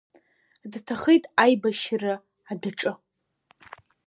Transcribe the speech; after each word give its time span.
Дҭахеит 0.71 1.23
аибашьра 1.43 2.13
адәаҿы… 2.51 2.91